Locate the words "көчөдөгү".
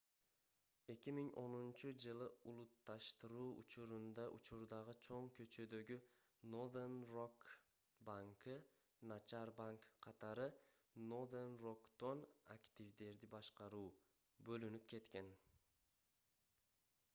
5.35-5.97